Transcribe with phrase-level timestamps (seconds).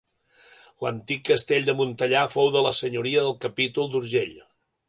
[0.85, 4.37] L'antic castell de Montellà fou de la senyoria del capítol d'Urgell.